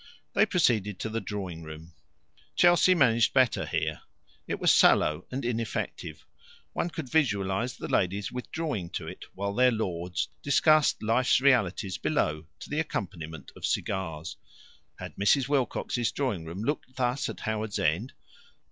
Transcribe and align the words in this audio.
They 0.33 0.47
proceeded 0.47 0.97
to 1.01 1.09
the 1.09 1.21
drawing 1.21 1.61
room. 1.61 1.93
Chelsea 2.55 2.95
managed 2.95 3.35
better 3.35 3.67
here. 3.67 4.01
It 4.47 4.59
was 4.59 4.73
sallow 4.73 5.27
and 5.29 5.45
ineffective. 5.45 6.25
One 6.73 6.89
could 6.89 7.07
visualize 7.07 7.77
the 7.77 7.87
ladies 7.87 8.31
withdrawing 8.31 8.89
to 8.93 9.07
it, 9.07 9.25
while 9.35 9.53
their 9.53 9.69
lords 9.71 10.29
discussed 10.41 11.03
life's 11.03 11.39
realities 11.39 11.99
below, 11.99 12.47
to 12.61 12.69
the 12.71 12.79
accompaniment 12.79 13.51
of 13.55 13.63
cigars. 13.63 14.37
Had 14.97 15.15
Mrs. 15.17 15.47
Wilcox's 15.47 16.11
drawing 16.11 16.45
room 16.45 16.63
looked 16.63 16.95
thus 16.95 17.29
at 17.29 17.41
Howards 17.41 17.77
End? 17.77 18.13